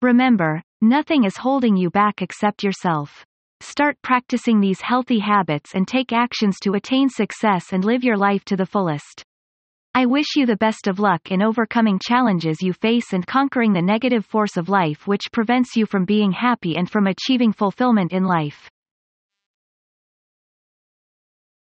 Remember, 0.00 0.62
nothing 0.80 1.24
is 1.24 1.36
holding 1.36 1.76
you 1.76 1.90
back 1.90 2.22
except 2.22 2.62
yourself. 2.62 3.24
Start 3.60 3.96
practicing 4.02 4.60
these 4.60 4.80
healthy 4.80 5.18
habits 5.18 5.74
and 5.74 5.88
take 5.88 6.12
actions 6.12 6.58
to 6.62 6.74
attain 6.74 7.08
success 7.08 7.72
and 7.72 7.84
live 7.84 8.04
your 8.04 8.16
life 8.16 8.44
to 8.44 8.56
the 8.56 8.66
fullest. 8.66 9.24
I 9.92 10.06
wish 10.06 10.36
you 10.36 10.46
the 10.46 10.56
best 10.56 10.86
of 10.86 11.00
luck 11.00 11.32
in 11.32 11.42
overcoming 11.42 11.98
challenges 12.00 12.62
you 12.62 12.72
face 12.72 13.12
and 13.12 13.26
conquering 13.26 13.72
the 13.72 13.82
negative 13.82 14.24
force 14.24 14.56
of 14.56 14.68
life 14.68 15.06
which 15.06 15.32
prevents 15.32 15.74
you 15.74 15.84
from 15.84 16.04
being 16.04 16.30
happy 16.30 16.76
and 16.76 16.88
from 16.88 17.08
achieving 17.08 17.52
fulfillment 17.52 18.12
in 18.12 18.24
life. 18.24 18.70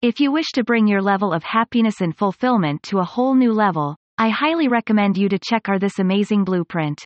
If 0.02 0.18
you 0.18 0.32
wish 0.32 0.46
to 0.54 0.64
bring 0.64 0.86
your 0.86 1.02
level 1.02 1.32
of 1.32 1.44
happiness 1.44 2.00
and 2.00 2.16
fulfillment 2.16 2.82
to 2.84 2.98
a 2.98 3.04
whole 3.04 3.34
new 3.34 3.52
level, 3.52 3.96
I 4.16 4.30
highly 4.30 4.66
recommend 4.66 5.16
you 5.16 5.28
to 5.28 5.38
check 5.38 5.68
our 5.68 5.78
This 5.78 6.00
Amazing 6.00 6.44
Blueprint. 6.44 7.04